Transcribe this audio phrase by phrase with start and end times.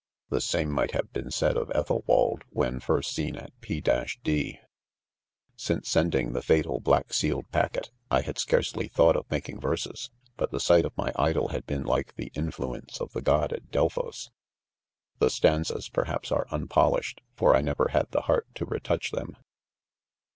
[0.31, 3.85] 'W The same .might have been said of Ethelwald, when first seen at P— —^
[3.85, 4.59] cL ■,£
[5.55, 10.09] Since sending the fatal black sealed pack <fct, I had scarcely thought of making ¥erse%
[10.37, 13.21] (but the «ght of my idol had' been like the in Unease of the <
[13.21, 14.31] god of Delphos.
[15.19, 18.47] The stanzas, THE .CONFESSIONS, 18 1 perhaps, are unpolished, for "1 never had the heart
[18.55, 19.37] to retouch them.